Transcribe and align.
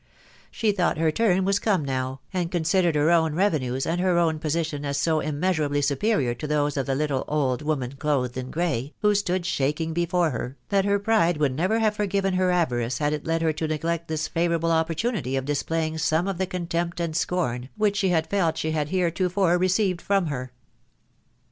She 0.49 0.71
thought 0.71 0.97
her 0.97 1.11
turn 1.11 1.45
was 1.45 1.59
come 1.59 1.85
now, 1.85 2.21
and 2.33 2.49
considered 2.49 2.95
her 2.95 3.11
own 3.11 3.35
revenues 3.35 3.85
and 3.85 4.01
her 4.01 4.17
own 4.17 4.39
position 4.39 4.83
as 4.83 4.97
so 4.97 5.19
immeasurably 5.19 5.83
superior 5.83 6.33
to 6.33 6.47
those 6.47 6.75
of 6.75 6.87
the 6.87 6.95
little" 6.95 7.23
old 7.27 7.61
woman 7.61 7.91
clothed 7.99 8.35
in 8.35 8.49
grey" 8.49 8.95
who 9.03 9.13
stood 9.13 9.45
shaking 9.45 9.93
before 9.93 10.31
her, 10.31 10.57
that 10.69 10.85
her 10.85 10.97
pride 10.97 11.37
would 11.37 11.55
never 11.55 11.77
have 11.77 11.95
forgiven 11.97 12.33
her 12.33 12.49
avarice 12.49 12.97
had 12.97 13.13
it 13.13 13.25
led 13.27 13.43
her 13.43 13.53
to 13.53 13.67
neglect 13.67 14.07
this 14.07 14.27
favourable 14.27 14.71
opportunity 14.71 15.35
of 15.35 15.45
displaying 15.45 15.99
some 15.99 16.27
of 16.27 16.39
the 16.39 16.47
contempt 16.47 16.99
and 16.99 17.15
scorn 17.15 17.69
which 17.77 17.97
she 17.97 18.09
had 18.09 18.25
felt 18.25 18.57
she 18.57 18.71
had 18.71 18.89
hereto 18.89 19.29
fore 19.29 19.55
received 19.59 20.01
from 20.01 20.25
her. 20.25 20.51